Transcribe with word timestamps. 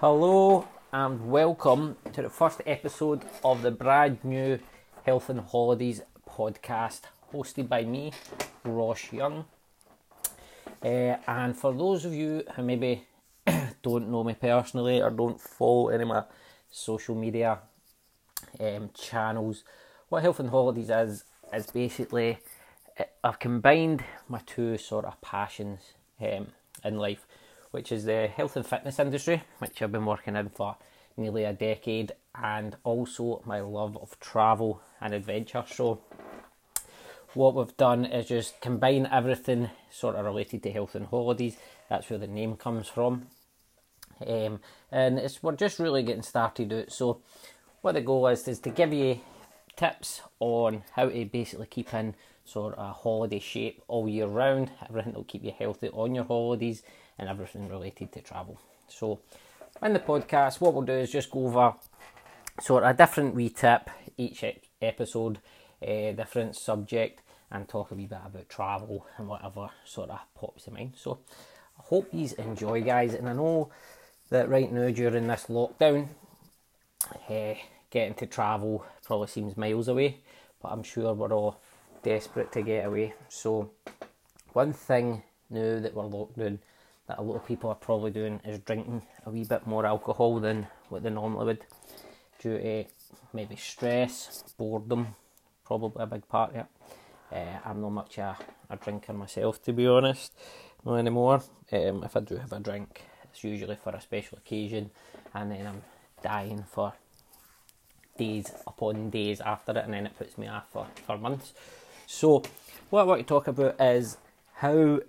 Hello 0.00 0.64
and 0.92 1.28
welcome 1.28 1.96
to 2.12 2.22
the 2.22 2.30
first 2.30 2.62
episode 2.64 3.24
of 3.42 3.62
the 3.62 3.72
brand 3.72 4.22
new 4.22 4.60
Health 5.04 5.28
and 5.28 5.40
Holidays 5.40 6.02
podcast, 6.24 7.00
hosted 7.34 7.68
by 7.68 7.82
me, 7.82 8.12
Ross 8.62 9.12
Young. 9.12 9.44
Uh, 10.80 11.16
and 11.26 11.56
for 11.56 11.74
those 11.74 12.04
of 12.04 12.14
you 12.14 12.44
who 12.54 12.62
maybe 12.62 13.08
don't 13.82 14.08
know 14.08 14.22
me 14.22 14.34
personally 14.34 15.02
or 15.02 15.10
don't 15.10 15.40
follow 15.40 15.88
any 15.88 16.02
of 16.02 16.08
my 16.10 16.22
social 16.70 17.16
media 17.16 17.58
um, 18.60 18.90
channels, 18.94 19.64
what 20.10 20.22
Health 20.22 20.38
and 20.38 20.50
Holidays 20.50 20.90
is 20.90 21.24
is 21.52 21.66
basically 21.72 22.38
uh, 23.00 23.02
I've 23.24 23.40
combined 23.40 24.04
my 24.28 24.42
two 24.46 24.78
sort 24.78 25.06
of 25.06 25.20
passions 25.20 25.80
um, 26.20 26.46
in 26.84 26.98
life 26.98 27.26
which 27.70 27.92
is 27.92 28.04
the 28.04 28.26
health 28.28 28.56
and 28.56 28.66
fitness 28.66 28.98
industry, 28.98 29.42
which 29.58 29.80
I've 29.80 29.92
been 29.92 30.06
working 30.06 30.36
in 30.36 30.48
for 30.48 30.76
nearly 31.16 31.44
a 31.44 31.52
decade, 31.52 32.12
and 32.34 32.76
also 32.84 33.42
my 33.44 33.60
love 33.60 33.96
of 33.96 34.18
travel 34.20 34.80
and 35.00 35.12
adventure. 35.12 35.64
So, 35.66 36.00
what 37.34 37.54
we've 37.54 37.76
done 37.76 38.04
is 38.04 38.28
just 38.28 38.60
combine 38.60 39.06
everything 39.10 39.70
sort 39.90 40.16
of 40.16 40.24
related 40.24 40.62
to 40.62 40.70
health 40.70 40.94
and 40.94 41.06
holidays. 41.06 41.56
That's 41.88 42.08
where 42.08 42.18
the 42.18 42.26
name 42.26 42.56
comes 42.56 42.88
from. 42.88 43.26
Um, 44.26 44.60
and 44.90 45.18
it's 45.18 45.42
we're 45.42 45.56
just 45.56 45.78
really 45.78 46.02
getting 46.02 46.22
started 46.22 46.72
out. 46.72 46.92
So, 46.92 47.20
what 47.82 47.92
the 47.92 48.00
goal 48.00 48.26
is 48.28 48.46
is 48.48 48.60
to 48.60 48.70
give 48.70 48.92
you 48.92 49.20
tips 49.76 50.22
on 50.40 50.82
how 50.92 51.08
to 51.08 51.24
basically 51.24 51.66
keep 51.66 51.94
in 51.94 52.14
sort 52.48 52.74
of 52.74 52.84
a 52.84 52.92
holiday 52.92 53.38
shape 53.38 53.82
all 53.88 54.08
year 54.08 54.26
round. 54.26 54.70
Everything 54.88 55.12
will 55.12 55.24
keep 55.24 55.44
you 55.44 55.52
healthy 55.56 55.88
on 55.90 56.14
your 56.14 56.24
holidays 56.24 56.82
and 57.18 57.28
everything 57.28 57.68
related 57.68 58.12
to 58.12 58.20
travel. 58.20 58.58
So, 58.88 59.20
in 59.82 59.92
the 59.92 60.00
podcast, 60.00 60.60
what 60.60 60.72
we'll 60.72 60.82
do 60.82 60.92
is 60.92 61.12
just 61.12 61.30
go 61.30 61.46
over 61.46 61.74
sort 62.60 62.84
of 62.84 62.90
a 62.90 62.94
different 62.94 63.34
wee 63.34 63.50
tip 63.50 63.90
each 64.16 64.44
episode, 64.80 65.38
a 65.82 66.14
different 66.16 66.56
subject, 66.56 67.20
and 67.50 67.68
talk 67.68 67.90
a 67.90 67.94
wee 67.94 68.06
bit 68.06 68.18
about 68.24 68.48
travel 68.48 69.06
and 69.16 69.28
whatever 69.28 69.68
sort 69.84 70.10
of 70.10 70.20
pops 70.34 70.64
to 70.64 70.70
mind. 70.70 70.94
So, 70.96 71.18
I 71.78 71.82
hope 71.84 72.08
you 72.12 72.28
enjoy, 72.38 72.82
guys. 72.82 73.14
And 73.14 73.28
I 73.28 73.34
know 73.34 73.70
that 74.30 74.48
right 74.48 74.72
now 74.72 74.90
during 74.90 75.26
this 75.26 75.46
lockdown, 75.48 76.08
uh, 77.28 77.54
getting 77.90 78.14
to 78.14 78.26
travel 78.26 78.84
probably 79.04 79.28
seems 79.28 79.56
miles 79.56 79.88
away, 79.88 80.18
but 80.60 80.68
I'm 80.68 80.82
sure 80.82 81.14
we're 81.14 81.32
all 81.32 81.60
desperate 82.02 82.52
to 82.52 82.62
get 82.62 82.86
away. 82.86 83.14
So, 83.28 83.70
one 84.52 84.72
thing 84.72 85.22
now 85.50 85.80
that 85.80 85.94
we're 85.94 86.04
locked 86.04 86.38
down 86.38 86.58
that 87.06 87.18
a 87.18 87.22
lot 87.22 87.36
of 87.36 87.46
people 87.46 87.70
are 87.70 87.76
probably 87.76 88.10
doing 88.10 88.40
is 88.44 88.58
drinking 88.60 89.02
a 89.24 89.30
wee 89.30 89.44
bit 89.44 89.66
more 89.66 89.86
alcohol 89.86 90.40
than 90.40 90.66
what 90.88 91.02
they 91.02 91.10
normally 91.10 91.46
would 91.46 91.66
due 92.40 92.58
to 92.58 92.84
maybe 93.32 93.56
stress, 93.56 94.44
boredom, 94.56 95.08
probably 95.64 96.02
a 96.02 96.06
big 96.06 96.28
part 96.28 96.50
of 96.50 96.56
it. 96.56 96.66
Uh, 97.30 97.58
I'm 97.64 97.80
not 97.80 97.90
much 97.90 98.18
a, 98.18 98.36
a 98.70 98.76
drinker 98.76 99.12
myself, 99.12 99.62
to 99.64 99.72
be 99.72 99.86
honest, 99.86 100.32
not 100.84 100.96
anymore. 100.96 101.42
Um, 101.72 102.04
if 102.04 102.16
I 102.16 102.20
do 102.20 102.36
have 102.36 102.52
a 102.52 102.60
drink, 102.60 103.02
it's 103.24 103.44
usually 103.44 103.76
for 103.76 103.94
a 103.94 104.00
special 104.00 104.38
occasion, 104.38 104.90
and 105.34 105.50
then 105.50 105.66
I'm 105.66 105.82
dying 106.22 106.64
for 106.70 106.94
days 108.18 108.50
upon 108.66 109.10
days 109.10 109.40
after 109.40 109.72
it, 109.72 109.84
and 109.84 109.92
then 109.92 110.06
it 110.06 110.16
puts 110.16 110.38
me 110.38 110.46
off 110.46 110.70
for, 110.70 110.86
for 111.06 111.18
months. 111.18 111.52
So, 112.10 112.42
what 112.88 113.02
I 113.02 113.04
want 113.04 113.20
to 113.20 113.26
talk 113.26 113.48
about 113.48 113.78
is 113.78 114.16
how 114.54 115.00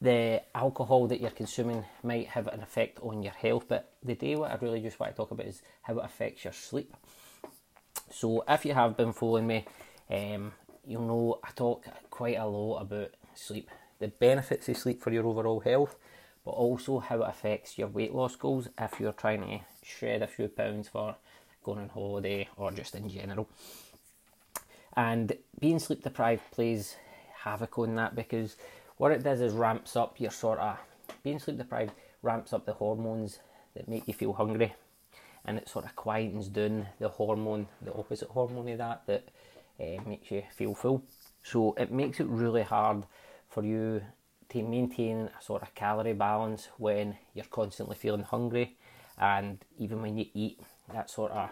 the 0.00 0.42
alcohol 0.54 1.08
that 1.08 1.20
you're 1.20 1.32
consuming 1.32 1.84
might 2.04 2.28
have 2.28 2.46
an 2.46 2.60
effect 2.60 3.00
on 3.02 3.24
your 3.24 3.32
health, 3.32 3.64
but 3.66 3.94
the 4.04 4.14
day 4.14 4.36
what 4.36 4.52
I 4.52 4.58
really 4.60 4.80
just 4.80 5.00
want 5.00 5.12
to 5.12 5.16
talk 5.16 5.32
about 5.32 5.46
is 5.46 5.60
how 5.82 5.98
it 5.98 6.04
affects 6.04 6.44
your 6.44 6.52
sleep. 6.52 6.96
So, 8.12 8.44
if 8.48 8.64
you 8.64 8.74
have 8.74 8.96
been 8.96 9.12
following 9.12 9.48
me, 9.48 9.64
um, 10.08 10.52
you'll 10.86 11.02
know 11.02 11.40
I 11.42 11.50
talk 11.50 11.84
quite 12.10 12.38
a 12.38 12.46
lot 12.46 12.82
about 12.82 13.10
sleep, 13.34 13.68
the 13.98 14.06
benefits 14.06 14.68
of 14.68 14.76
sleep 14.76 15.02
for 15.02 15.10
your 15.10 15.26
overall 15.26 15.58
health, 15.58 15.96
but 16.44 16.52
also 16.52 17.00
how 17.00 17.22
it 17.22 17.28
affects 17.28 17.76
your 17.76 17.88
weight 17.88 18.14
loss 18.14 18.36
goals 18.36 18.68
if 18.78 19.00
you're 19.00 19.10
trying 19.10 19.40
to 19.40 19.64
shred 19.82 20.22
a 20.22 20.28
few 20.28 20.46
pounds 20.46 20.88
for 20.88 21.16
going 21.64 21.80
on 21.80 21.88
holiday 21.88 22.48
or 22.56 22.70
just 22.70 22.94
in 22.94 23.08
general. 23.08 23.48
And 24.96 25.36
being 25.60 25.78
sleep 25.78 26.02
deprived 26.02 26.42
plays 26.50 26.96
havoc 27.44 27.78
on 27.78 27.94
that 27.96 28.14
because 28.14 28.56
what 28.96 29.12
it 29.12 29.22
does 29.22 29.40
is 29.40 29.54
ramps 29.54 29.96
up 29.96 30.20
your 30.20 30.30
sort 30.30 30.58
of 30.58 30.76
being 31.22 31.38
sleep 31.38 31.58
deprived 31.58 31.92
ramps 32.22 32.52
up 32.52 32.66
the 32.66 32.72
hormones 32.72 33.38
that 33.74 33.88
make 33.88 34.06
you 34.08 34.14
feel 34.14 34.32
hungry. 34.32 34.74
And 35.44 35.56
it 35.56 35.68
sort 35.68 35.84
of 35.84 35.96
quietens 35.96 36.52
down 36.52 36.88
the 36.98 37.08
hormone 37.08 37.68
the 37.80 37.94
opposite 37.94 38.28
hormone 38.28 38.68
of 38.68 38.78
that 38.78 39.02
that 39.06 39.28
uh, 39.80 40.02
makes 40.06 40.30
you 40.30 40.42
feel 40.54 40.74
full. 40.74 41.02
So 41.42 41.74
it 41.78 41.92
makes 41.92 42.20
it 42.20 42.26
really 42.26 42.62
hard 42.62 43.04
for 43.48 43.64
you 43.64 44.02
to 44.50 44.62
maintain 44.62 45.30
a 45.38 45.42
sort 45.42 45.62
of 45.62 45.74
calorie 45.74 46.12
balance 46.12 46.68
when 46.78 47.16
you're 47.34 47.44
constantly 47.46 47.96
feeling 47.96 48.22
hungry. 48.22 48.76
And 49.18 49.58
even 49.78 50.02
when 50.02 50.16
you 50.16 50.26
eat 50.34 50.60
that 50.92 51.10
sort 51.10 51.32
of 51.32 51.50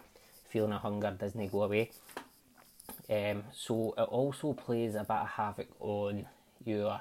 feeling 0.48 0.72
of 0.72 0.82
hunger 0.82 1.10
doesn't 1.18 1.52
go 1.52 1.62
away 1.62 1.90
um, 3.08 3.44
so 3.54 3.94
it 3.96 4.02
also 4.02 4.52
plays 4.52 4.94
a 4.94 5.00
bit 5.00 5.10
of 5.10 5.28
havoc 5.28 5.68
on 5.80 6.26
your 6.64 7.00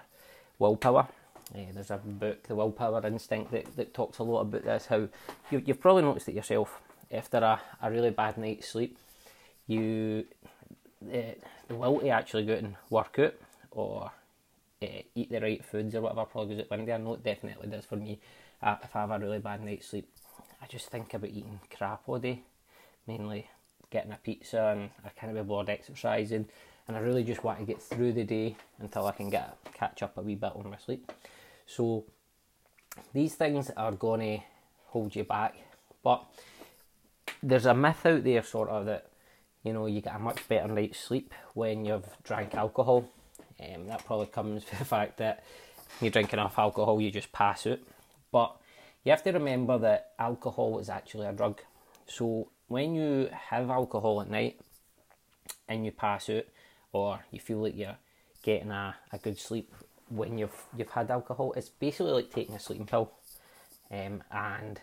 willpower. 0.59 1.07
Uh, 1.53 1.59
there's 1.73 1.91
a 1.91 1.97
book, 1.97 2.47
The 2.47 2.55
Willpower 2.55 3.05
Instinct, 3.05 3.51
that, 3.51 3.75
that 3.75 3.93
talks 3.93 4.17
a 4.17 4.23
lot 4.23 4.41
about 4.41 4.63
this. 4.63 4.87
How 4.87 5.07
you, 5.51 5.61
you've 5.63 5.79
probably 5.79 6.01
noticed 6.01 6.27
it 6.27 6.35
yourself. 6.35 6.81
After 7.11 7.37
a, 7.37 7.61
a 7.81 7.91
really 7.91 8.09
bad 8.09 8.37
night's 8.37 8.67
sleep, 8.67 8.97
you 9.67 10.25
uh, 11.03 11.35
the 11.67 11.75
will 11.75 11.99
to 11.99 12.09
actually 12.09 12.45
go 12.45 12.53
out 12.53 12.59
and 12.59 12.75
work 12.89 13.19
out 13.19 13.35
or 13.71 14.11
uh, 14.81 15.01
eat 15.13 15.29
the 15.29 15.39
right 15.39 15.63
foods 15.63 15.93
or 15.93 16.01
whatever 16.01 16.25
probably 16.25 16.55
goes 16.55 16.65
out 16.65 16.71
window. 16.71 16.93
I 16.93 16.97
know 16.97 17.13
it 17.13 17.23
definitely 17.23 17.67
does 17.67 17.85
for 17.85 17.95
me. 17.95 18.19
Uh, 18.61 18.75
if 18.83 18.95
I 18.95 19.01
have 19.01 19.11
a 19.11 19.19
really 19.19 19.39
bad 19.39 19.63
night's 19.63 19.87
sleep, 19.87 20.09
I 20.61 20.65
just 20.67 20.89
think 20.89 21.13
about 21.13 21.29
eating 21.29 21.59
crap 21.75 22.01
all 22.07 22.17
day, 22.17 22.41
mainly 23.07 23.49
getting 23.89 24.11
a 24.11 24.19
pizza 24.23 24.75
and 24.75 24.89
I 25.05 25.09
can't 25.09 25.33
be 25.33 25.41
bored 25.41 25.69
exercising 25.69 26.47
and 26.87 26.95
I 26.95 26.99
really 26.99 27.23
just 27.23 27.43
want 27.43 27.59
to 27.59 27.65
get 27.65 27.81
through 27.81 28.13
the 28.13 28.23
day 28.23 28.55
until 28.79 29.07
I 29.07 29.11
can 29.11 29.29
get 29.29 29.57
catch 29.73 30.03
up 30.03 30.17
a 30.17 30.21
wee 30.21 30.35
bit 30.35 30.51
on 30.55 30.69
my 30.69 30.77
sleep. 30.77 31.11
So 31.65 32.05
these 33.13 33.35
things 33.35 33.71
are 33.75 33.91
to 33.91 34.39
hold 34.87 35.15
you 35.15 35.23
back, 35.23 35.55
but 36.03 36.23
there's 37.41 37.65
a 37.65 37.73
myth 37.73 38.05
out 38.05 38.23
there 38.23 38.43
sort 38.43 38.69
of 38.69 38.85
that 38.85 39.07
you 39.63 39.73
know 39.73 39.87
you 39.87 40.01
get 40.01 40.15
a 40.15 40.19
much 40.19 40.47
better 40.47 40.67
night's 40.67 40.99
sleep 40.99 41.33
when 41.53 41.85
you've 41.85 42.07
drank 42.23 42.53
alcohol. 42.55 43.09
Um, 43.59 43.87
that 43.87 44.05
probably 44.05 44.27
comes 44.27 44.63
from 44.65 44.79
the 44.79 44.85
fact 44.85 45.17
that 45.17 45.43
you 46.01 46.09
drink 46.09 46.33
enough 46.33 46.59
alcohol, 46.59 47.01
you 47.01 47.09
just 47.09 47.31
pass 47.31 47.65
out. 47.65 47.79
But 48.31 48.55
you 49.03 49.11
have 49.11 49.23
to 49.23 49.31
remember 49.31 49.77
that 49.79 50.11
alcohol 50.19 50.79
is 50.79 50.89
actually 50.89 51.25
a 51.25 51.31
drug. 51.31 51.61
So 52.07 52.49
when 52.67 52.95
you 52.95 53.29
have 53.31 53.69
alcohol 53.69 54.21
at 54.21 54.29
night 54.29 54.59
and 55.67 55.85
you 55.85 55.91
pass 55.91 56.29
out, 56.29 56.45
or 56.91 57.25
you 57.31 57.39
feel 57.39 57.59
like 57.61 57.75
you're 57.75 57.97
getting 58.41 58.71
a, 58.71 58.95
a 59.11 59.17
good 59.17 59.37
sleep 59.37 59.71
when 60.09 60.37
you've 60.37 60.65
you've 60.77 60.91
had 60.91 61.09
alcohol, 61.09 61.53
it's 61.53 61.69
basically 61.69 62.11
like 62.11 62.31
taking 62.31 62.55
a 62.55 62.59
sleeping 62.59 62.85
pill, 62.85 63.11
um, 63.91 64.23
and 64.31 64.79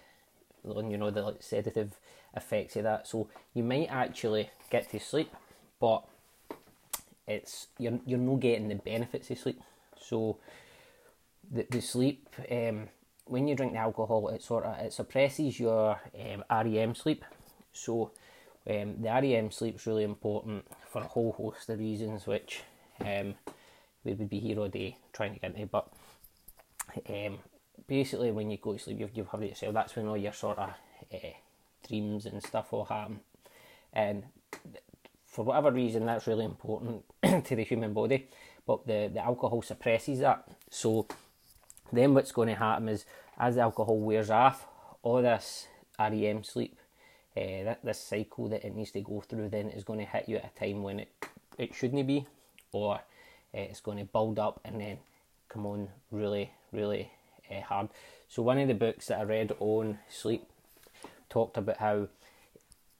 you 0.64 0.96
know 0.96 1.10
the 1.10 1.22
like, 1.22 1.42
sedative 1.42 1.98
effects 2.34 2.76
of 2.76 2.84
that. 2.84 3.06
So 3.06 3.28
you 3.54 3.62
might 3.62 3.88
actually 3.90 4.50
get 4.70 4.90
to 4.90 5.00
sleep, 5.00 5.32
but 5.80 6.04
it's 7.26 7.68
you're 7.78 8.00
you're 8.06 8.18
not 8.18 8.40
getting 8.40 8.68
the 8.68 8.74
benefits 8.76 9.30
of 9.30 9.38
sleep. 9.38 9.60
So 10.00 10.38
the 11.50 11.66
the 11.70 11.80
sleep 11.80 12.28
um, 12.50 12.88
when 13.26 13.46
you 13.46 13.54
drink 13.54 13.72
the 13.72 13.78
alcohol, 13.78 14.28
it 14.28 14.42
sort 14.42 14.64
of 14.64 14.78
it 14.78 14.92
suppresses 14.92 15.58
your 15.58 16.00
um, 16.18 16.44
REM 16.50 16.94
sleep. 16.94 17.24
So 17.72 18.12
um, 18.68 18.96
the 19.00 19.08
REM 19.08 19.50
sleep 19.50 19.76
is 19.76 19.86
really 19.86 20.04
important 20.04 20.66
for 20.90 21.02
a 21.02 21.06
whole 21.06 21.32
host 21.32 21.68
of 21.68 21.78
reasons, 21.78 22.26
which 22.26 22.60
um, 23.00 23.34
we 24.04 24.14
would 24.14 24.30
be 24.30 24.38
here 24.38 24.58
all 24.58 24.68
day 24.68 24.96
trying 25.12 25.34
to 25.34 25.40
get 25.40 25.54
into. 25.54 25.66
But 25.66 25.88
um, 27.08 27.38
basically, 27.86 28.30
when 28.30 28.50
you 28.50 28.58
go 28.58 28.74
to 28.74 28.78
sleep, 28.78 29.00
you've, 29.00 29.16
you've 29.16 29.28
had 29.28 29.42
it 29.42 29.50
yourself. 29.50 29.74
That's 29.74 29.96
when 29.96 30.06
all 30.06 30.16
your 30.16 30.32
sort 30.32 30.58
of 30.58 30.70
uh, 31.12 31.18
dreams 31.86 32.26
and 32.26 32.42
stuff 32.42 32.72
will 32.72 32.84
happen. 32.84 33.20
And 33.92 34.24
for 35.26 35.44
whatever 35.44 35.70
reason, 35.70 36.06
that's 36.06 36.26
really 36.26 36.44
important 36.44 37.04
to 37.44 37.56
the 37.56 37.64
human 37.64 37.92
body. 37.92 38.28
But 38.66 38.86
the, 38.86 39.10
the 39.12 39.24
alcohol 39.24 39.62
suppresses 39.62 40.20
that. 40.20 40.46
So 40.70 41.08
then 41.92 42.14
what's 42.14 42.32
going 42.32 42.48
to 42.48 42.54
happen 42.54 42.88
is 42.88 43.04
as 43.38 43.56
the 43.56 43.62
alcohol 43.62 43.98
wears 43.98 44.30
off, 44.30 44.66
all 45.02 45.20
this 45.20 45.66
REM 45.98 46.44
sleep 46.44 46.78
uh, 47.36 47.64
that 47.64 47.84
this 47.84 47.98
cycle 47.98 48.48
that 48.48 48.64
it 48.64 48.74
needs 48.74 48.90
to 48.92 49.00
go 49.00 49.22
through 49.26 49.48
then 49.48 49.70
is 49.70 49.84
going 49.84 49.98
to 49.98 50.04
hit 50.04 50.28
you 50.28 50.36
at 50.36 50.52
a 50.54 50.58
time 50.58 50.82
when 50.82 51.00
it, 51.00 51.08
it 51.58 51.74
shouldn't 51.74 52.06
be, 52.06 52.26
or 52.72 52.96
uh, 52.96 52.98
it's 53.52 53.80
going 53.80 53.98
to 53.98 54.04
build 54.04 54.38
up 54.38 54.60
and 54.64 54.80
then 54.80 54.98
come 55.48 55.66
on 55.66 55.88
really, 56.10 56.50
really 56.72 57.10
uh, 57.50 57.60
hard. 57.60 57.88
So 58.28 58.42
one 58.42 58.58
of 58.58 58.68
the 58.68 58.74
books 58.74 59.06
that 59.06 59.20
I 59.20 59.24
read 59.24 59.52
on 59.60 59.98
sleep 60.08 60.44
talked 61.28 61.56
about 61.56 61.78
how 61.78 62.08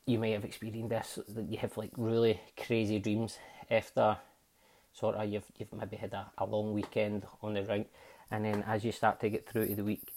you 0.07 0.19
may 0.19 0.33
have 0.33 0.45
experienced 0.45 0.91
this 0.91 1.19
that 1.29 1.49
you 1.49 1.59
have 1.59 1.77
like 1.77 1.93
really 1.97 2.41
crazy 2.57 2.99
dreams 2.99 3.39
after 3.71 4.17
sort 4.93 5.15
of 5.15 5.31
you've 5.31 5.45
you've 5.59 5.73
maybe 5.73 5.97
had 5.97 6.13
a, 6.13 6.31
a 6.39 6.45
long 6.45 6.73
weekend 6.73 7.25
on 7.43 7.55
the 7.55 7.63
rink 7.63 7.89
and 8.31 8.45
then 8.45 8.65
as 8.67 8.85
you 8.85 8.91
start 8.91 9.21
to 9.21 9.29
get 9.29 9.49
through 9.49 9.67
to 9.67 9.75
the 9.77 9.85
week 9.85 10.12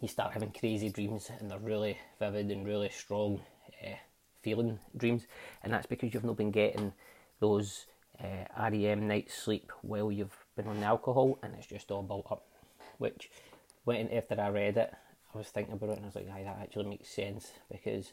you 0.00 0.08
start 0.08 0.32
having 0.32 0.50
crazy 0.50 0.90
dreams 0.90 1.30
and 1.38 1.50
they're 1.50 1.58
really 1.58 1.98
vivid 2.18 2.50
and 2.50 2.66
really 2.66 2.90
strong 2.90 3.40
uh, 3.84 3.94
feeling 4.42 4.78
dreams 4.96 5.26
and 5.62 5.72
that's 5.72 5.86
because 5.86 6.12
you've 6.12 6.24
not 6.24 6.36
been 6.36 6.50
getting 6.50 6.92
those 7.40 7.86
uh, 8.22 8.70
REM 8.70 9.06
night 9.06 9.30
sleep 9.30 9.72
while 9.82 10.10
you've 10.10 10.44
been 10.56 10.66
on 10.66 10.82
alcohol 10.82 11.38
and 11.42 11.54
it's 11.54 11.66
just 11.66 11.90
all 11.90 12.02
built 12.02 12.26
up 12.30 12.46
which 12.98 13.30
when 13.84 14.08
after 14.10 14.40
I 14.40 14.48
read 14.48 14.76
it 14.76 14.92
I 15.34 15.38
was 15.38 15.48
thinking 15.48 15.74
about 15.74 15.90
it 15.90 15.96
and 15.96 16.04
I 16.04 16.06
was 16.06 16.14
like, 16.14 16.26
that 16.26 16.58
actually 16.62 16.88
makes 16.88 17.08
sense 17.10 17.52
because 17.70 18.12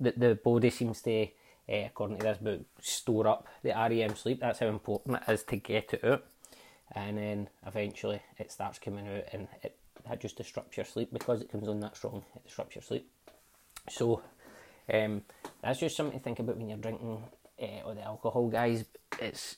the, 0.00 0.12
the 0.16 0.34
body 0.34 0.70
seems 0.70 1.00
to, 1.02 1.22
uh, 1.22 1.86
according 1.86 2.18
to 2.18 2.24
this 2.24 2.38
book, 2.38 2.60
store 2.80 3.28
up 3.28 3.46
the 3.62 3.70
REM 3.70 4.16
sleep. 4.16 4.40
That's 4.40 4.58
how 4.58 4.66
important 4.66 5.20
it 5.26 5.32
is 5.32 5.44
to 5.44 5.56
get 5.56 5.94
it 5.94 6.04
out. 6.04 6.24
And 6.92 7.18
then 7.18 7.48
eventually 7.66 8.22
it 8.38 8.50
starts 8.50 8.78
coming 8.78 9.06
out 9.06 9.24
and 9.32 9.48
it, 9.62 9.76
it 10.10 10.20
just 10.20 10.36
disrupts 10.36 10.76
your 10.76 10.86
sleep 10.86 11.10
because 11.12 11.40
it 11.40 11.50
comes 11.50 11.68
on 11.68 11.80
that 11.80 11.96
strong, 11.96 12.24
it 12.36 12.46
disrupts 12.46 12.74
your 12.76 12.82
sleep. 12.82 13.08
So 13.88 14.22
um, 14.92 15.22
that's 15.62 15.80
just 15.80 15.96
something 15.96 16.18
to 16.18 16.24
think 16.24 16.38
about 16.38 16.56
when 16.56 16.68
you're 16.68 16.78
drinking 16.78 17.22
uh, 17.60 17.86
or 17.86 17.94
the 17.94 18.02
alcohol, 18.02 18.48
guys. 18.48 18.84
It's 19.20 19.56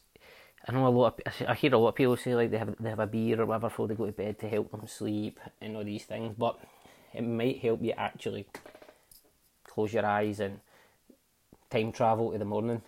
I 0.69 0.73
know 0.73 0.87
a 0.87 0.89
lot. 0.89 1.21
Of, 1.25 1.47
I 1.49 1.55
hear 1.55 1.75
a 1.75 1.79
lot 1.79 1.91
of 1.91 1.95
people 1.95 2.17
say 2.17 2.35
like 2.35 2.51
they 2.51 2.59
have 2.59 2.75
they 2.79 2.91
have 2.91 2.99
a 2.99 3.07
beer 3.07 3.41
or 3.41 3.47
whatever 3.47 3.69
before 3.69 3.89
they 3.89 3.95
go 3.95 4.07
to 4.07 4.13
bed 4.13 4.39
to 4.41 4.49
help 4.49 4.71
them 4.71 4.87
sleep 4.87 5.39
and 5.61 5.77
all 5.77 5.85
these 5.85 6.05
things, 6.05 6.35
but 6.37 6.59
it 7.15 7.23
might 7.23 7.59
help 7.59 7.83
you 7.83 7.93
actually 7.97 8.47
close 9.65 9.93
your 9.93 10.07
eyes 10.07 10.41
and 10.41 10.61
time 11.71 11.93
travel 11.93 12.33
to 12.33 12.39
the 12.39 12.45
morning. 12.45 12.83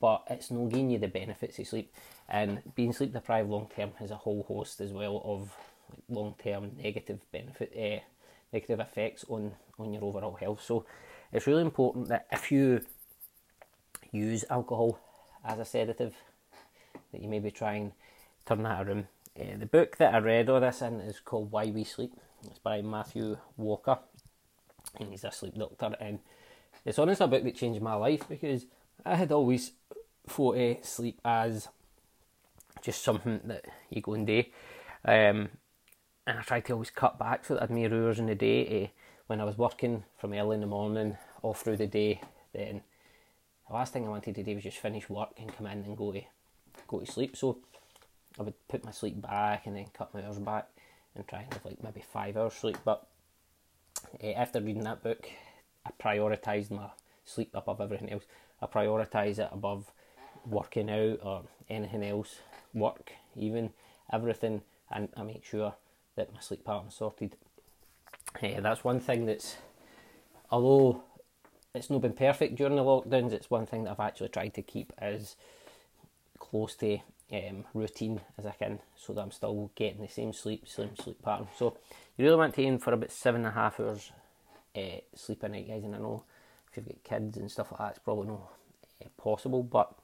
But 0.00 0.24
it's 0.28 0.50
no 0.50 0.66
giving 0.66 0.90
you 0.90 0.98
the 0.98 1.08
benefits 1.08 1.58
of 1.58 1.68
sleep, 1.68 1.92
and 2.28 2.62
being 2.74 2.92
sleep 2.92 3.12
deprived 3.12 3.48
long 3.48 3.70
term 3.74 3.92
has 3.98 4.10
a 4.10 4.16
whole 4.16 4.42
host 4.42 4.80
as 4.80 4.92
well 4.92 5.22
of 5.24 5.56
long 6.08 6.34
term 6.42 6.72
negative 6.82 7.20
benefit, 7.30 7.72
uh, 7.76 8.04
negative 8.52 8.80
effects 8.80 9.24
on 9.28 9.52
on 9.78 9.92
your 9.92 10.04
overall 10.04 10.34
health. 10.34 10.62
So 10.62 10.86
it's 11.32 11.46
really 11.46 11.62
important 11.62 12.08
that 12.08 12.26
if 12.30 12.52
you 12.52 12.82
use 14.12 14.44
alcohol 14.50 14.98
as 15.44 15.58
a 15.58 15.64
sedative 15.64 16.14
that 17.12 17.22
you 17.22 17.28
maybe 17.28 17.50
try 17.50 17.74
and 17.74 17.92
turn 18.46 18.62
that 18.62 18.86
around. 18.86 19.06
Uh, 19.38 19.56
the 19.58 19.66
book 19.66 19.96
that 19.96 20.14
I 20.14 20.18
read 20.18 20.48
all 20.48 20.60
this 20.60 20.82
in 20.82 21.00
is 21.00 21.20
called 21.20 21.50
Why 21.50 21.66
We 21.66 21.84
Sleep. 21.84 22.12
It's 22.44 22.58
by 22.58 22.82
Matthew 22.82 23.38
Walker, 23.56 23.98
and 24.98 25.10
he's 25.10 25.24
a 25.24 25.30
sleep 25.30 25.54
doctor. 25.56 25.96
And 26.00 26.18
it's 26.84 26.98
honestly 26.98 27.24
a 27.24 27.28
book 27.28 27.44
that 27.44 27.56
changed 27.56 27.80
my 27.80 27.94
life 27.94 28.28
because 28.28 28.66
I 29.04 29.16
had 29.16 29.32
always 29.32 29.72
thought 30.28 30.56
of 30.56 30.84
sleep 30.84 31.20
as 31.24 31.68
just 32.82 33.02
something 33.02 33.40
that 33.44 33.64
you 33.90 34.00
go 34.00 34.14
and 34.14 34.26
do. 34.26 34.44
Um, 35.04 35.50
and 36.26 36.38
I 36.38 36.42
tried 36.42 36.64
to 36.66 36.74
always 36.74 36.90
cut 36.90 37.18
back 37.18 37.44
so 37.44 37.54
that 37.54 37.62
I 37.62 37.66
had 37.66 37.70
more 37.70 37.92
hours 37.92 38.18
in 38.18 38.26
the 38.26 38.34
day. 38.34 38.84
Uh, 38.84 38.88
when 39.26 39.40
I 39.40 39.44
was 39.44 39.58
working 39.58 40.04
from 40.18 40.32
early 40.32 40.54
in 40.54 40.60
the 40.60 40.66
morning 40.66 41.16
all 41.42 41.54
through 41.54 41.78
the 41.78 41.86
day, 41.86 42.20
then 42.52 42.82
the 43.66 43.74
last 43.74 43.92
thing 43.92 44.06
I 44.06 44.10
wanted 44.10 44.34
to 44.34 44.42
do 44.42 44.54
was 44.54 44.64
just 44.64 44.78
finish 44.78 45.08
work 45.08 45.30
and 45.38 45.54
come 45.56 45.66
in 45.66 45.84
and 45.84 45.96
go 45.96 46.12
to 46.12 46.22
go 46.86 47.00
to 47.00 47.10
sleep. 47.10 47.36
So 47.36 47.58
I 48.38 48.42
would 48.42 48.54
put 48.68 48.84
my 48.84 48.92
sleep 48.92 49.20
back 49.20 49.66
and 49.66 49.76
then 49.76 49.86
cut 49.92 50.12
my 50.14 50.24
hours 50.24 50.38
back 50.38 50.68
and 51.14 51.26
try 51.26 51.40
and 51.40 51.52
have 51.52 51.64
like 51.64 51.82
maybe 51.82 52.02
five 52.12 52.36
hours 52.36 52.54
sleep. 52.54 52.78
But 52.84 53.06
uh, 54.22 54.28
after 54.28 54.60
reading 54.60 54.84
that 54.84 55.02
book, 55.02 55.28
I 55.86 55.90
prioritised 56.00 56.70
my 56.70 56.90
sleep 57.24 57.50
above 57.54 57.80
everything 57.80 58.12
else. 58.12 58.24
I 58.60 58.66
prioritise 58.66 59.38
it 59.38 59.48
above 59.50 59.90
working 60.46 60.90
out 60.90 61.18
or 61.22 61.42
anything 61.68 62.04
else, 62.04 62.36
work, 62.74 63.12
even 63.36 63.70
everything, 64.12 64.62
and 64.90 65.08
I 65.16 65.22
make 65.22 65.44
sure 65.44 65.74
that 66.16 66.32
my 66.32 66.40
sleep 66.40 66.64
pattern 66.64 66.90
sorted. 66.90 67.36
Uh, 68.42 68.60
that's 68.60 68.84
one 68.84 69.00
thing 69.00 69.26
that's, 69.26 69.56
although 70.50 71.02
it's 71.74 71.90
not 71.90 72.02
been 72.02 72.12
perfect 72.12 72.56
during 72.56 72.76
the 72.76 72.82
lockdowns, 72.82 73.32
it's 73.32 73.50
one 73.50 73.66
thing 73.66 73.84
that 73.84 73.92
I've 73.92 74.00
actually 74.00 74.28
tried 74.28 74.54
to 74.54 74.62
keep 74.62 74.92
as 74.98 75.36
close 76.38 76.74
to 76.76 76.98
um, 77.32 77.64
routine 77.72 78.20
as 78.38 78.46
I 78.46 78.52
can 78.52 78.80
so 78.94 79.12
that 79.12 79.22
I'm 79.22 79.30
still 79.30 79.70
getting 79.74 80.02
the 80.02 80.08
same 80.08 80.32
sleep, 80.32 80.68
same 80.68 80.96
sleep 80.96 81.22
pattern. 81.22 81.48
So 81.56 81.78
you 82.16 82.24
really 82.24 82.36
want 82.36 82.54
to 82.54 82.62
aim 82.62 82.78
for 82.78 82.92
about 82.92 83.10
seven 83.10 83.42
and 83.42 83.48
a 83.48 83.52
half 83.52 83.80
hours 83.80 84.12
uh, 84.76 85.00
sleep 85.14 85.42
a 85.42 85.48
night, 85.48 85.68
guys. 85.68 85.84
And 85.84 85.94
I 85.94 85.98
know 85.98 86.24
if 86.70 86.76
you've 86.76 86.86
got 86.86 87.04
kids 87.04 87.36
and 87.36 87.50
stuff 87.50 87.72
like 87.72 87.80
that, 87.80 87.90
it's 87.90 87.98
probably 88.00 88.28
not 88.28 88.52
uh, 89.02 89.08
possible, 89.16 89.62
but 89.62 89.94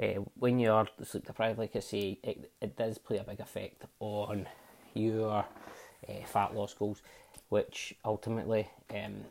uh, 0.00 0.20
when 0.38 0.58
you 0.58 0.72
are 0.72 0.86
sleep 1.04 1.26
deprived, 1.26 1.58
like 1.58 1.76
I 1.76 1.80
say, 1.80 2.18
it, 2.22 2.50
it 2.60 2.76
does 2.76 2.98
play 2.98 3.18
a 3.18 3.24
big 3.24 3.40
effect 3.40 3.84
on 4.00 4.46
your 4.94 5.44
uh, 6.08 6.26
fat 6.26 6.54
loss 6.54 6.74
goals, 6.74 7.02
which 7.48 7.94
ultimately 8.04 8.68
um, 8.94 9.24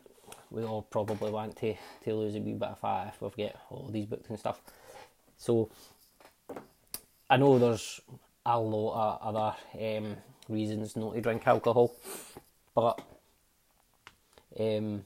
we 0.50 0.62
all 0.62 0.82
probably 0.82 1.30
want 1.30 1.56
to, 1.56 1.74
to 2.04 2.14
lose 2.14 2.34
a 2.34 2.40
wee 2.40 2.52
bit 2.52 2.68
of 2.68 2.78
fat 2.78 3.14
if 3.14 3.20
we've 3.20 3.36
got 3.36 3.56
all 3.70 3.88
these 3.90 4.06
books 4.06 4.28
and 4.28 4.38
stuff. 4.38 4.60
So 5.38 5.70
I 7.28 7.36
know 7.36 7.58
there's 7.58 8.00
a 8.44 8.58
lot 8.58 9.20
of 9.22 9.34
other 9.34 9.96
um, 9.96 10.16
reasons 10.48 10.96
not 10.96 11.14
to 11.14 11.20
drink 11.20 11.46
alcohol, 11.46 11.94
but 12.74 13.00
um, 14.58 15.04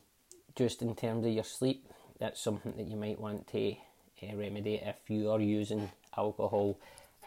just 0.54 0.82
in 0.82 0.94
terms 0.94 1.24
of 1.24 1.32
your 1.32 1.44
sleep, 1.44 1.88
that's 2.18 2.40
something 2.40 2.74
that 2.76 2.88
you 2.88 2.96
might 2.96 3.20
want 3.20 3.46
to 3.48 3.76
uh, 4.22 4.34
remedy 4.34 4.76
if 4.82 4.96
you 5.08 5.30
are 5.30 5.40
using 5.40 5.90
alcohol 6.16 6.78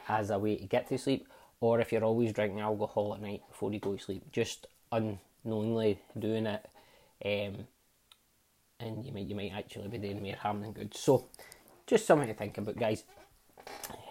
as 0.07 0.31
a 0.31 0.39
way 0.39 0.55
to 0.57 0.65
get 0.65 0.89
to 0.89 0.97
sleep, 0.97 1.27
or 1.61 1.79
if 1.79 1.91
you're 1.91 2.03
always 2.03 2.33
drinking 2.33 2.61
alcohol 2.61 3.13
at 3.13 3.21
night 3.21 3.41
before 3.49 3.71
you 3.71 3.79
go 3.79 3.95
to 3.95 4.03
sleep, 4.03 4.23
just 4.31 4.67
unknowingly 4.91 5.99
doing 6.17 6.45
it, 6.45 6.65
um, 7.25 7.67
and 8.79 9.05
you 9.05 9.11
might 9.11 9.27
you 9.27 9.35
might 9.35 9.53
actually 9.53 9.87
be 9.87 9.97
doing 9.97 10.23
more 10.23 10.35
harm 10.35 10.61
than 10.61 10.71
good. 10.71 10.95
So 10.95 11.27
just 11.85 12.05
something 12.05 12.27
to 12.27 12.33
think 12.33 12.57
about, 12.57 12.77
guys. 12.77 13.03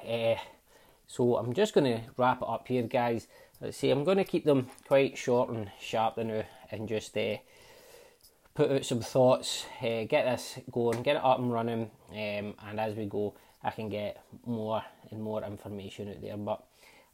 Uh, 0.09 0.37
so 1.07 1.37
I'm 1.37 1.55
just 1.55 1.75
going 1.75 1.85
to 1.85 2.03
wrap 2.17 2.43
it 2.43 2.49
up 2.49 2.69
here, 2.69 2.83
guys. 2.83 3.27
Let's 3.61 3.79
see, 3.79 3.91
I'm 3.91 4.05
going 4.05 4.19
to 4.19 4.25
keep 4.25 4.45
them 4.45 4.69
quite 4.87 5.17
short 5.17 5.51
and 5.51 5.71
sharp 5.81 6.17
now, 6.19 6.45
and 6.71 6.89
just 6.89 7.17
uh, 7.17 7.39
put 8.55 8.71
out 8.71 8.85
some 8.85 9.01
thoughts, 9.01 9.65
uh, 9.81 10.05
get 10.05 10.27
this 10.27 10.59
going, 10.71 11.03
get 11.03 11.17
it 11.17 11.25
up 11.25 11.39
and 11.39 11.53
running, 11.53 11.91
um, 12.11 12.55
and 12.69 12.79
as 12.79 12.95
we 12.95 13.07
go, 13.07 13.35
I 13.65 13.71
can 13.71 13.89
get 13.89 14.23
more 14.47 14.85
and 15.11 15.23
more 15.23 15.43
information 15.43 16.09
out 16.09 16.21
there. 16.21 16.37
But 16.37 16.63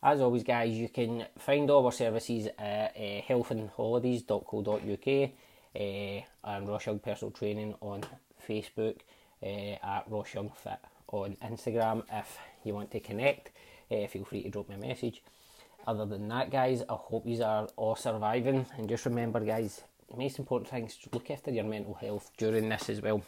as 0.05 0.21
always, 0.21 0.45
guys, 0.45 0.75
you 0.75 0.91
can 0.91 1.25
find 1.39 1.71
all 1.71 1.87
our 1.87 1.93
services 1.93 2.47
at 2.59 2.95
uh, 2.95 3.23
healthandholidays.co.uk 3.27 5.31
uh, 5.77 6.21
and 6.51 6.69
Ross 6.69 6.87
Young 6.87 6.99
Personal 6.99 7.33
Training 7.33 7.75
on 7.81 8.05
Facebook 8.47 8.97
uh, 9.43 9.77
at 9.83 10.05
Ross 10.09 10.35
Young 10.35 10.51
Fit 10.51 10.79
on 11.09 11.37
Instagram 11.43 12.05
if 12.13 12.37
you 12.65 12.75
want 12.75 12.91
to 12.91 13.01
connect. 13.01 13.51
Uh, 13.91 14.07
feel 14.07 14.27
free 14.27 14.43
to 14.43 14.51
drop 14.51 14.69
me 14.69 14.75
a 14.75 14.79
message. 14.79 15.23
Other 15.87 16.05
than 16.05 16.29
that, 16.29 16.51
guys, 16.51 16.83
I 16.83 16.95
hope 16.95 17.27
you 17.27 17.43
are 17.43 17.67
all 17.77 17.97
surviving. 17.97 18.67
And 18.77 18.87
just 18.89 19.07
remember, 19.07 19.41
guys, 19.41 19.85
most 20.15 20.39
important 20.39 20.69
thing 20.69 20.85
is 20.85 20.99
to 20.99 21.09
look 21.15 21.31
after 21.31 21.51
your 21.51 21.65
mental 21.65 21.95
health 21.95 22.31
during 22.37 22.69
this 22.69 22.91
as 22.91 23.01
well. 23.01 23.23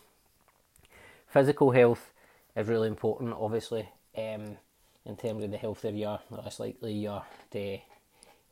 Physical 1.26 1.71
health 1.71 2.12
is 2.54 2.68
really 2.68 2.88
important, 2.88 3.35
obviously, 3.38 3.88
um, 4.16 4.59
in 5.07 5.17
terms 5.17 5.45
of 5.45 5.51
the 5.51 5.57
health 5.57 5.85
of 5.85 5.95
your, 5.95 6.19
less 6.31 6.61
likely 6.61 6.93
you're 6.93 7.25
to 7.53 7.79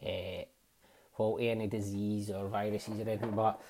uh, 0.05 0.45
fall 1.17 1.39
any 1.41 1.67
disease 1.67 2.31
or 2.31 2.49
viruses 2.49 2.99
or 2.99 3.03
anything, 3.09 3.33
but 3.33 3.61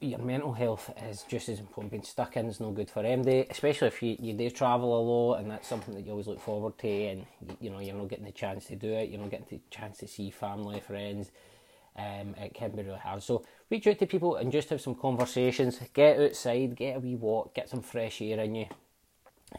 your 0.00 0.18
mental 0.18 0.52
health 0.52 0.90
is 1.08 1.22
just 1.28 1.48
as 1.48 1.60
important. 1.60 1.92
Being 1.92 2.02
stuck 2.02 2.36
in 2.36 2.46
is 2.46 2.60
no 2.60 2.72
good 2.72 2.90
for 2.90 3.02
MD, 3.02 3.48
especially 3.50 3.88
if 3.88 4.02
you, 4.02 4.16
you 4.18 4.32
do 4.32 4.50
travel 4.50 4.98
a 4.98 5.02
lot 5.02 5.36
and 5.36 5.50
that's 5.50 5.68
something 5.68 5.94
that 5.94 6.04
you 6.04 6.10
always 6.10 6.26
look 6.26 6.40
forward 6.40 6.76
to 6.78 6.88
and 6.88 7.26
you, 7.40 7.56
you 7.60 7.70
know 7.70 7.78
you're 7.78 7.94
not 7.94 8.08
getting 8.08 8.24
the 8.24 8.32
chance 8.32 8.66
to 8.66 8.76
do 8.76 8.92
it, 8.92 9.10
you're 9.10 9.20
not 9.20 9.30
getting 9.30 9.46
the 9.48 9.60
chance 9.70 9.98
to 9.98 10.08
see 10.08 10.30
family, 10.30 10.80
friends. 10.80 11.30
Um, 11.94 12.34
it 12.38 12.54
can 12.54 12.70
be 12.70 12.82
really 12.82 12.98
hard. 12.98 13.22
So 13.22 13.44
reach 13.70 13.86
out 13.86 13.98
to 13.98 14.06
people 14.06 14.36
and 14.36 14.50
just 14.50 14.70
have 14.70 14.80
some 14.80 14.94
conversations. 14.94 15.78
Get 15.92 16.18
outside, 16.18 16.74
get 16.74 16.96
a 16.96 17.00
wee 17.00 17.16
walk, 17.16 17.54
get 17.54 17.68
some 17.68 17.82
fresh 17.82 18.22
air 18.22 18.40
in 18.40 18.54
you. 18.54 18.66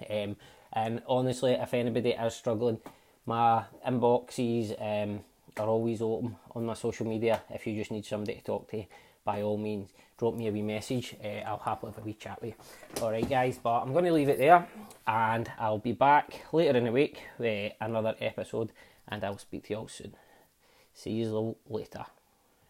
Um, 0.09 0.35
and 0.73 1.01
honestly, 1.07 1.53
if 1.53 1.73
anybody 1.73 2.11
is 2.11 2.33
struggling, 2.33 2.79
my 3.25 3.63
inboxes 3.87 4.75
um, 4.81 5.21
are 5.57 5.67
always 5.67 6.01
open 6.01 6.35
on 6.55 6.65
my 6.65 6.73
social 6.73 7.05
media. 7.05 7.41
If 7.49 7.65
you 7.67 7.75
just 7.75 7.91
need 7.91 8.05
somebody 8.05 8.35
to 8.35 8.43
talk 8.43 8.69
to, 8.71 8.83
by 9.23 9.41
all 9.41 9.57
means, 9.57 9.89
drop 10.17 10.35
me 10.35 10.47
a 10.47 10.51
wee 10.51 10.61
message. 10.61 11.15
Uh, 11.23 11.39
I'll 11.47 11.59
happily 11.59 11.91
have 11.93 12.03
a 12.03 12.05
wee 12.05 12.13
chat 12.13 12.41
with 12.41 12.55
you. 12.55 13.03
Alright, 13.03 13.29
guys, 13.29 13.59
but 13.61 13.81
I'm 13.81 13.93
going 13.93 14.05
to 14.05 14.13
leave 14.13 14.29
it 14.29 14.39
there 14.39 14.67
and 15.07 15.51
I'll 15.59 15.77
be 15.77 15.93
back 15.93 16.41
later 16.51 16.77
in 16.77 16.85
the 16.85 16.91
week 16.91 17.21
with 17.37 17.73
another 17.79 18.15
episode 18.19 18.71
and 19.07 19.23
I'll 19.23 19.37
speak 19.37 19.65
to 19.65 19.73
you 19.73 19.79
all 19.79 19.87
soon. 19.87 20.15
See 20.93 21.11
you 21.11 21.55
later. 21.69 22.05